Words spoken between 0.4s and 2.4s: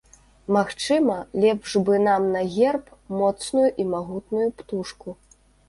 Магчыма, лепш бы нам